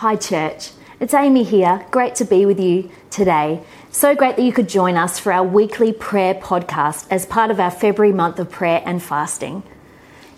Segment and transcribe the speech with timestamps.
[0.00, 0.72] Hi, church.
[1.00, 1.86] It's Amy here.
[1.90, 3.62] Great to be with you today.
[3.90, 7.58] So great that you could join us for our weekly prayer podcast as part of
[7.58, 9.62] our February month of prayer and fasting.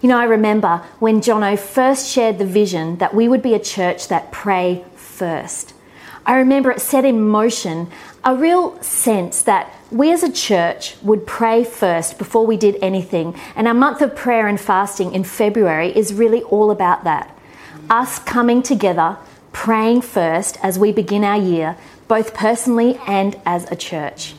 [0.01, 3.59] You know, I remember when Jono first shared the vision that we would be a
[3.59, 5.75] church that pray first.
[6.25, 7.91] I remember it set in motion
[8.23, 13.35] a real sense that we as a church would pray first before we did anything.
[13.57, 17.35] And our month of prayer and fasting in February is really all about that.
[17.91, 19.17] Us coming together,
[19.59, 24.33] praying first as we begin our year, both personally and as a church.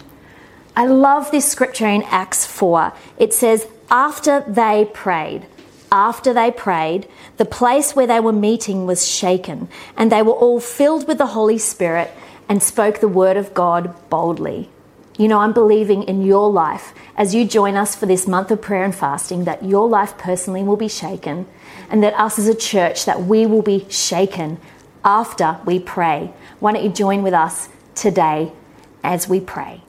[0.78, 2.94] I love this scripture in Acts 4.
[3.18, 5.46] It says, After they prayed,
[5.92, 9.68] after they prayed, the place where they were meeting was shaken,
[9.98, 12.12] and they were all filled with the Holy Spirit
[12.48, 14.70] and spoke the word of God boldly.
[15.18, 18.62] You know, I'm believing in your life as you join us for this month of
[18.62, 21.46] prayer and fasting that your life personally will be shaken,
[21.90, 24.60] and that us as a church that we will be shaken
[25.04, 26.34] after we pray.
[26.60, 28.52] Why don't you join with us today
[29.04, 29.82] as we pray?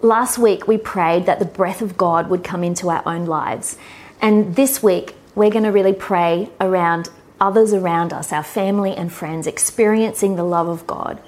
[0.00, 3.76] Last week we prayed that the breath of God would come into our own lives.
[4.20, 7.08] And this week we're going to really pray around
[7.40, 11.20] others around us, our family and friends, experiencing the love of God.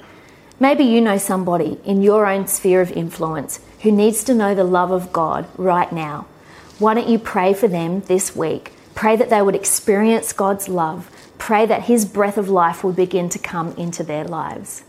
[0.60, 4.64] Maybe you know somebody in your own sphere of influence who needs to know the
[4.64, 6.26] love of God right now.
[6.78, 8.72] Why don't you pray for them this week?
[8.94, 11.10] Pray that they would experience God's love.
[11.44, 14.82] Pray that His breath of life would begin to come into their lives.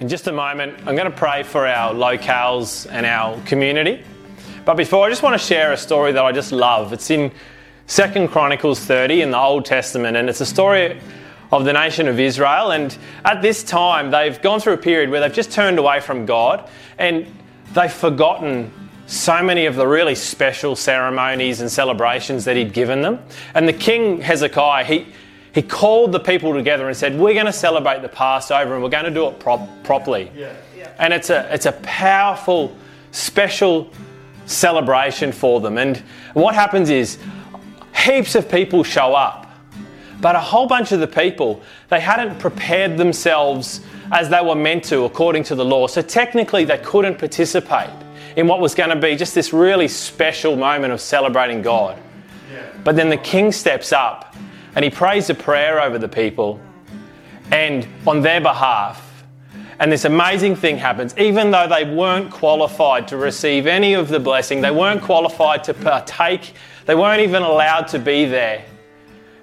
[0.00, 4.02] In just a moment, I'm going to pray for our locales and our community.
[4.64, 6.92] But before, I just want to share a story that I just love.
[6.92, 7.30] It's in
[7.86, 11.00] Second Chronicles 30 in the Old Testament, and it's a story
[11.52, 12.72] of the nation of Israel.
[12.72, 16.26] And at this time, they've gone through a period where they've just turned away from
[16.26, 17.32] God and
[17.74, 18.72] they've forgotten
[19.12, 23.18] so many of the really special ceremonies and celebrations that he'd given them.
[23.54, 25.06] And the king Hezekiah, he,
[25.54, 28.88] he called the people together and said, We're going to celebrate the Passover and we're
[28.88, 30.30] going to do it prop- properly.
[30.34, 30.54] Yeah.
[30.74, 30.92] Yeah.
[30.98, 32.74] And it's a, it's a powerful,
[33.10, 33.90] special
[34.46, 35.76] celebration for them.
[35.76, 35.98] And
[36.32, 37.18] what happens is
[37.94, 39.42] heaps of people show up
[40.22, 43.80] but a whole bunch of the people, they hadn't prepared themselves
[44.12, 45.88] as they were meant to according to the law.
[45.88, 47.90] So technically, they couldn't participate
[48.36, 51.98] in what was going to be just this really special moment of celebrating God.
[52.84, 54.34] But then the king steps up
[54.74, 56.60] and he prays a prayer over the people
[57.50, 59.24] and on their behalf.
[59.78, 64.20] And this amazing thing happens, even though they weren't qualified to receive any of the
[64.20, 66.54] blessing, they weren't qualified to partake,
[66.86, 68.64] they weren't even allowed to be there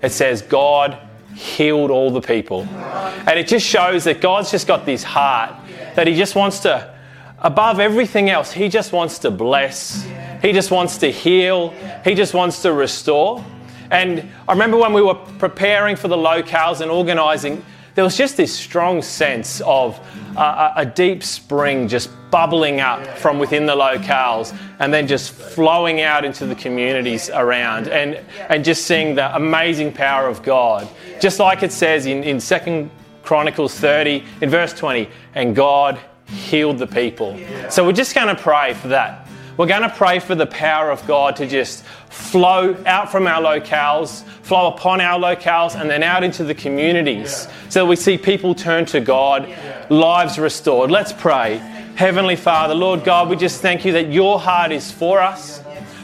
[0.01, 0.97] it says God
[1.35, 2.63] healed all the people.
[2.63, 5.55] And it just shows that God's just got this heart
[5.95, 6.94] that He just wants to,
[7.41, 10.07] above everything else, He just wants to bless.
[10.41, 11.69] He just wants to heal.
[12.03, 13.44] He just wants to restore.
[13.91, 17.63] And I remember when we were preparing for the locales and organising,
[17.95, 19.99] there was just this strong sense of
[20.38, 26.01] uh, a deep spring just bubbling up from within the locales and then just flowing
[26.01, 28.16] out into the communities around and,
[28.47, 30.88] and just seeing the amazing power of God.
[31.19, 32.89] Just like it says in, in 2
[33.23, 35.99] Chronicles 30, in verse 20, and God
[36.29, 37.40] healed the people.
[37.69, 39.28] So we're just going to pray for that.
[39.57, 43.41] We're going to pray for the power of God to just flow out from our
[43.41, 48.56] locales, flow upon our locales, and then out into the communities so we see people
[48.56, 49.53] turn to God,
[49.90, 50.91] lives restored.
[50.91, 51.57] Let's pray.
[51.95, 55.61] Heavenly Father, Lord God, we just thank you that your heart is for us.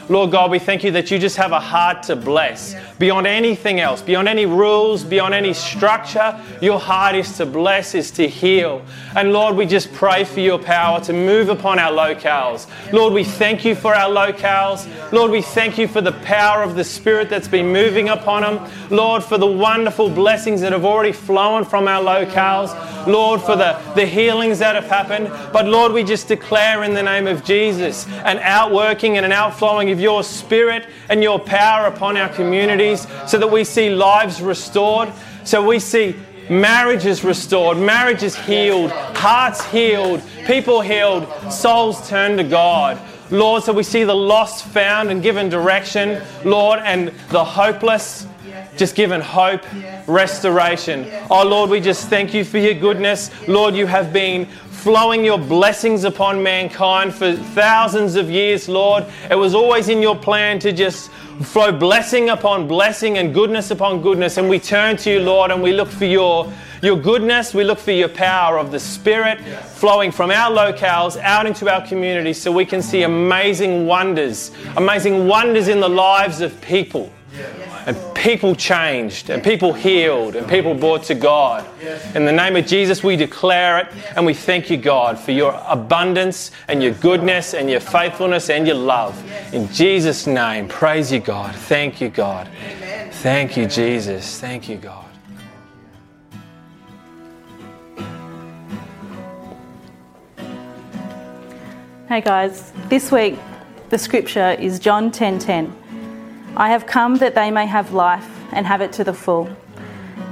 [0.08, 2.76] Lord God, we thank you that you just have a heart to bless.
[2.98, 8.12] Beyond anything else, beyond any rules, beyond any structure, your heart is to bless, is
[8.12, 8.82] to heal.
[9.16, 12.68] And Lord, we just pray for your power to move upon our locales.
[12.92, 14.86] Lord, we thank you for our locales.
[15.12, 18.70] Lord, we thank you for the power of the Spirit that's been moving upon them.
[18.90, 22.74] Lord, for the wonderful blessings that have already flown from our locales.
[23.06, 25.28] Lord, for the, the healings that have happened.
[25.52, 29.88] But Lord, we just declare in the name of Jesus an outworking and an outflowing
[29.96, 35.10] of your Spirit and your power upon our communities so that we see lives restored,
[35.44, 36.14] so we see
[36.50, 43.00] marriages restored, marriages healed, hearts healed, people healed, souls turned to God.
[43.30, 48.26] Lord, so we see the lost found and given direction, Lord, and the hopeless
[48.76, 49.62] just given hope,
[50.06, 51.06] restoration.
[51.30, 53.30] Oh Lord, we just thank you for your goodness.
[53.48, 54.46] Lord, you have been
[54.86, 59.04] flowing your blessings upon mankind for thousands of years, Lord.
[59.28, 61.10] It was always in your plan to just
[61.42, 64.36] flow blessing upon blessing and goodness upon goodness.
[64.36, 66.52] And we turn to you, Lord, and we look for your,
[66.82, 67.52] your goodness.
[67.52, 71.84] We look for your power of the Spirit flowing from our locales out into our
[71.84, 77.12] communities so we can see amazing wonders, amazing wonders in the lives of people.
[77.86, 81.64] And people changed, and people healed, and people brought to God.
[82.16, 83.86] In the name of Jesus, we declare it,
[84.16, 88.66] and we thank you, God, for your abundance and your goodness and your faithfulness and
[88.66, 89.16] your love.
[89.54, 91.54] In Jesus' name, praise you, God.
[91.54, 92.48] Thank you, God.
[93.22, 94.40] Thank you, Jesus.
[94.40, 95.04] Thank you, God.
[102.08, 103.36] Hey guys, this week
[103.90, 105.40] the scripture is John 10:10.
[105.40, 105.85] 10, 10.
[106.56, 109.54] I have come that they may have life and have it to the full.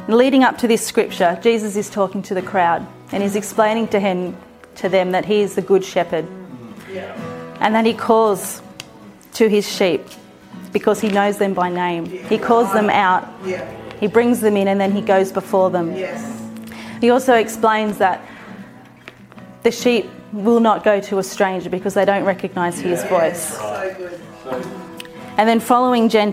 [0.09, 4.01] Leading up to this scripture, Jesus is talking to the crowd and he's explaining to
[4.01, 4.37] him
[4.77, 6.27] to them that he is the good shepherd.
[7.61, 8.63] And that he calls
[9.35, 10.03] to his sheep
[10.73, 12.07] because he knows them by name.
[12.07, 13.29] He calls them out.
[14.01, 15.95] He brings them in and then he goes before them.
[17.01, 18.27] He also explains that
[19.63, 23.59] the sheep will not go to a stranger because they don't recognize his voice.
[25.37, 26.33] And then following John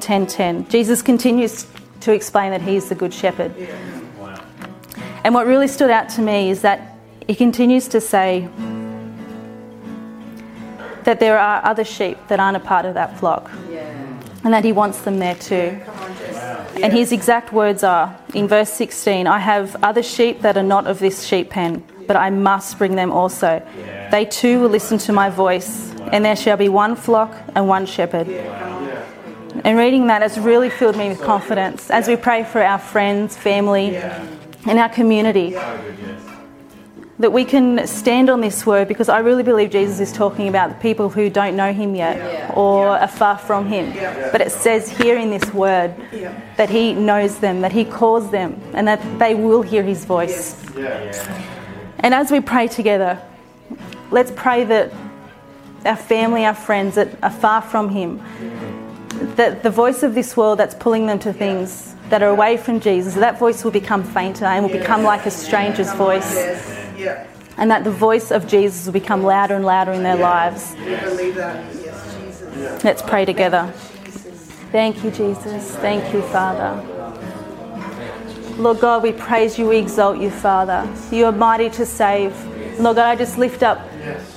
[0.00, 1.66] 10:10, 10, Jesus continues
[2.00, 3.52] to explain that he is the good shepherd.
[5.24, 6.98] And what really stood out to me is that
[7.28, 8.48] he continues to say
[11.04, 13.50] that there are other sheep that aren't a part of that flock.
[14.44, 15.78] And that he wants them there too.
[16.82, 20.88] And his exact words are in verse 16 I have other sheep that are not
[20.88, 23.62] of this sheep pen but I must bring them also.
[23.78, 24.10] Yeah.
[24.10, 27.86] They too will listen to my voice, and there shall be one flock and one
[27.86, 28.28] shepherd.
[29.64, 33.34] And reading that has really filled me with confidence as we pray for our friends,
[33.34, 35.56] family, and our community.
[37.18, 40.68] That we can stand on this word because I really believe Jesus is talking about
[40.68, 43.94] the people who don't know him yet or are far from him.
[44.32, 45.94] But it says here in this word
[46.58, 50.60] that he knows them, that he calls them, and that they will hear his voice.
[52.02, 53.20] And as we pray together,
[54.10, 54.92] let's pray that
[55.84, 58.20] our family, our friends that are far from Him,
[59.36, 62.80] that the voice of this world that's pulling them to things that are away from
[62.80, 66.36] Jesus, that voice will become fainter and will become like a stranger's voice.
[67.56, 70.74] And that the voice of Jesus will become louder and louder in their lives.
[72.82, 73.72] Let's pray together.
[74.72, 75.74] Thank you, Jesus.
[75.76, 76.91] Thank you, Father.
[78.56, 80.88] Lord God, we praise you, we exalt you, Father.
[81.10, 82.34] You are mighty to save.
[82.78, 83.80] Lord God, I just lift up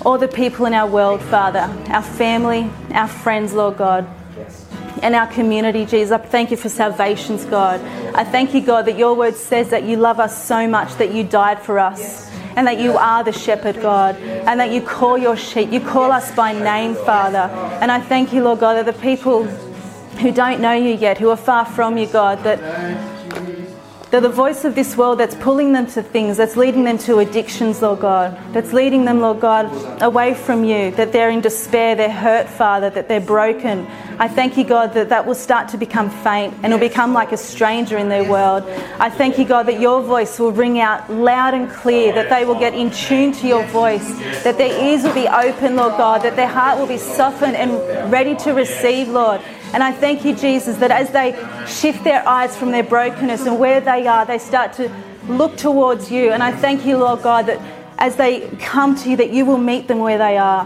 [0.06, 4.08] all the people in our world, Father, our family, our friends, Lord God,
[5.02, 6.12] and our community, Jesus.
[6.12, 7.82] I thank you for salvations, God.
[8.16, 11.14] I thank you, God, that your word says that you love us so much that
[11.14, 12.32] you died for us.
[12.58, 15.74] And that you are the shepherd, God, and that you call your sheep.
[15.74, 17.50] You call us by name, Father.
[17.82, 21.30] And I thank you, Lord God, that the people who don't know you yet, who
[21.32, 23.15] are far from you, God, that
[24.16, 27.18] they're the voice of this world that's pulling them to things, that's leading them to
[27.18, 29.70] addictions, Lord God, that's leading them, Lord God,
[30.02, 33.86] away from you, that they're in despair, they're hurt, Father, that they're broken.
[34.18, 37.34] I thank you, God, that that will start to become faint and it'll become like
[37.34, 38.64] a stranger in their world.
[39.02, 42.46] I thank you, God, that your voice will ring out loud and clear, that they
[42.46, 44.08] will get in tune to your voice,
[44.46, 48.10] that their ears will be open, Lord God, that their heart will be softened and
[48.10, 49.42] ready to receive, Lord.
[49.76, 51.34] And I thank you, Jesus, that as they
[51.68, 54.90] shift their eyes from their brokenness and where they are, they start to
[55.28, 56.32] look towards you.
[56.32, 57.60] And I thank you, Lord God, that
[57.98, 60.62] as they come to you, that you will meet them where they are.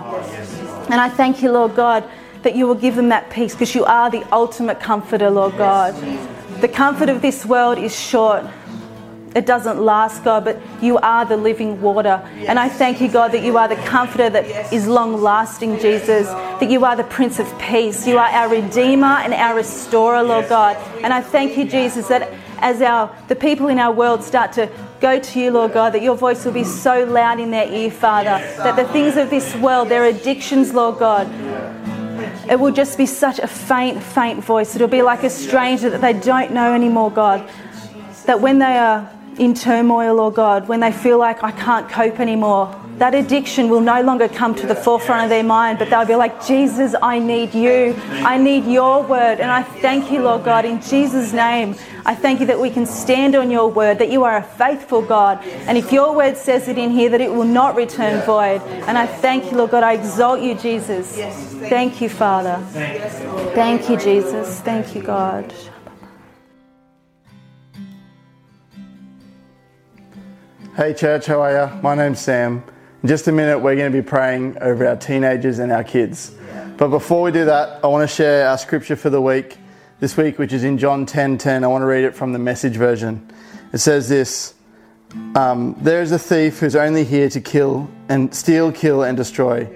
[0.92, 2.08] And I thank you, Lord God,
[2.44, 5.96] that you will give them that peace because you are the ultimate comforter, Lord God.
[6.62, 8.46] The comfort of this world is short.
[9.40, 12.22] It doesn't last, God, but you are the living water.
[12.46, 16.28] And I thank you, God, that you are the comforter that is long lasting, Jesus.
[16.28, 18.06] That you are the Prince of Peace.
[18.06, 20.76] You are our Redeemer and our Restorer, Lord God.
[21.06, 24.70] And I thank you, Jesus, that as our the people in our world start to
[25.00, 27.92] go to you, Lord God, that your voice will be so loud in their ear,
[27.92, 31.28] Father, that the things of this world, their addictions, Lord God,
[32.52, 34.76] it will just be such a faint, faint voice.
[34.76, 37.50] It'll be like a stranger that they don't know anymore, God.
[38.26, 42.20] That when they are in turmoil, Lord God, when they feel like I can't cope
[42.20, 46.06] anymore, that addiction will no longer come to the forefront of their mind, but they'll
[46.06, 47.96] be like, Jesus, I need you.
[48.10, 49.40] I need your word.
[49.40, 51.76] And I thank you, Lord God, in Jesus' name.
[52.06, 55.02] I thank you that we can stand on your word, that you are a faithful
[55.02, 55.42] God.
[55.46, 58.62] And if your word says it in here, that it will not return void.
[58.62, 59.84] And I thank you, Lord God.
[59.84, 61.16] I exalt you, Jesus.
[61.70, 62.60] Thank you, Father.
[63.56, 64.60] Thank you, Jesus.
[64.60, 65.54] Thank you, God.
[70.80, 71.82] Hey, church, how are you?
[71.82, 72.64] My name's Sam.
[73.04, 76.34] In just a minute, we're going to be praying over our teenagers and our kids.
[76.78, 79.58] But before we do that, I want to share our scripture for the week
[80.00, 81.66] this week, which is in John 10 10.
[81.66, 83.30] I want to read it from the message version.
[83.74, 84.54] It says this
[85.36, 89.68] um, There is a thief who's only here to kill and steal, kill, and destroy.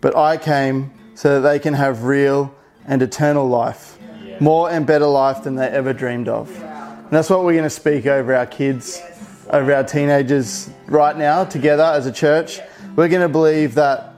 [0.00, 2.52] But I came so that they can have real
[2.88, 4.00] and eternal life.
[4.40, 6.50] more and better life than they ever dreamed of.
[6.60, 9.00] And that's what we're going to speak over our kids,
[9.50, 12.60] over our teenagers right now together as a church.
[12.94, 14.14] We're going to believe that,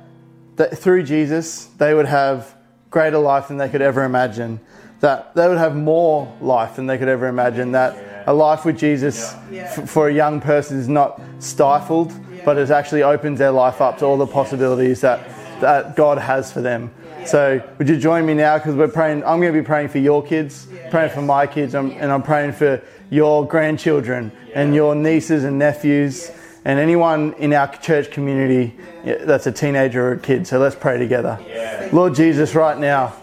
[0.57, 2.55] that through Jesus, they would have
[2.91, 4.61] greater life than they could ever imagine,
[5.01, 8.79] that they would have more life than they could ever imagine, that a life with
[8.79, 12.13] Jesus f- for a young person is not stifled,
[12.45, 15.27] but it actually opens their life up to all the possibilities that,
[15.63, 16.93] that God has for them.
[17.25, 18.59] So, would you join me now?
[18.59, 19.25] Because we're praying.
[19.25, 22.53] I'm going to be praying for your kids, praying for my kids, and I'm praying
[22.53, 26.31] for your grandchildren and your nieces and nephews
[26.65, 30.47] and anyone in our church community that's a teenager or a kid.
[30.47, 31.39] So let's pray together.
[31.93, 33.15] Lord Jesus, right now,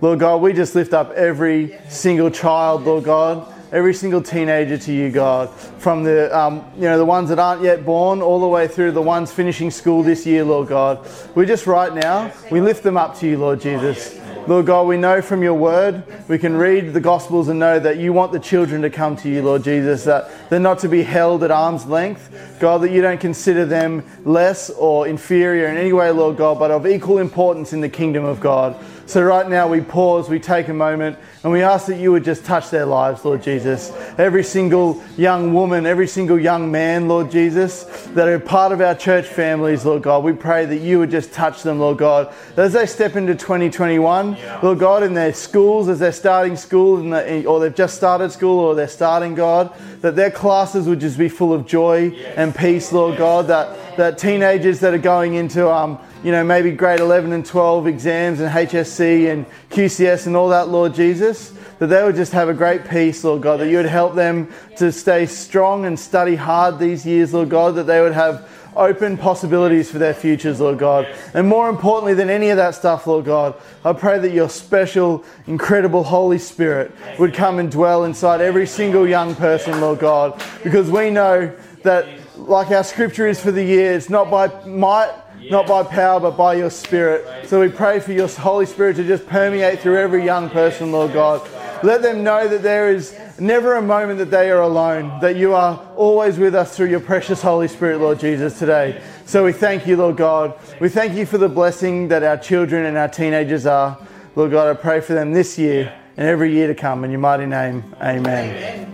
[0.00, 4.92] Lord God, we just lift up every single child, Lord God every single teenager to
[4.92, 8.48] you, God, from the um, you know the ones that aren't yet born all the
[8.48, 11.06] way through the ones finishing school this year, Lord God.
[11.34, 14.18] We just right now we lift them up to you, Lord Jesus.
[14.48, 17.98] Lord God, we know from your word, we can read the Gospels and know that
[17.98, 21.02] you want the children to come to you, Lord Jesus, that they're not to be
[21.02, 22.56] held at arm's length.
[22.58, 26.70] God, that you don't consider them less or inferior in any way, Lord God, but
[26.70, 28.82] of equal importance in the kingdom of God.
[29.08, 32.24] So, right now, we pause, we take a moment, and we ask that you would
[32.24, 33.90] just touch their lives, Lord Jesus.
[34.18, 38.94] Every single young woman, every single young man, Lord Jesus, that are part of our
[38.94, 42.34] church families, Lord God, we pray that you would just touch them, Lord God.
[42.58, 47.60] As they step into 2021, Lord God, in their schools, as they're starting school, or
[47.60, 49.72] they've just started school, or they're starting, God,
[50.02, 54.16] that their classes would just be full of joy and peace, Lord God, that, that
[54.16, 58.48] teenagers that are going into, um, you know, maybe grade 11 and 12 exams and
[58.48, 62.88] HSC and QCS and all that, Lord Jesus, that they would just have a great
[62.88, 67.04] peace, Lord God, that you would help them to stay strong and study hard these
[67.04, 71.12] years, Lord God, that they would have open possibilities for their futures, Lord God.
[71.34, 75.24] And more importantly than any of that stuff, Lord God, I pray that your special,
[75.48, 80.88] incredible Holy Spirit would come and dwell inside every single young person, Lord God, because
[80.88, 81.52] we know
[81.82, 82.06] that,
[82.38, 85.12] like our scripture is for the year, it's not by might
[85.50, 87.48] not by power, but by your Spirit.
[87.48, 91.12] So we pray for your Holy Spirit to just permeate through every young person, Lord
[91.12, 91.48] God.
[91.82, 95.54] Let them know that there is never a moment that they are alone, that you
[95.54, 99.00] are always with us through your precious Holy Spirit, Lord Jesus, today.
[99.26, 100.58] So we thank you, Lord God.
[100.80, 103.96] We thank you for the blessing that our children and our teenagers are.
[104.34, 107.04] Lord God, I pray for them this year and every year to come.
[107.04, 108.24] In your mighty name, amen.
[108.26, 108.87] amen.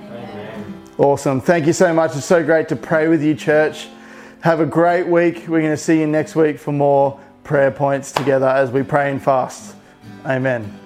[0.97, 1.41] Awesome.
[1.41, 2.15] Thank you so much.
[2.15, 3.89] It's so great to pray with you, church.
[4.43, 5.49] Have a great week.
[5.49, 9.11] We're going to see you next week for more prayer points together as we pray
[9.11, 9.75] and fast.
[10.25, 10.84] Amen.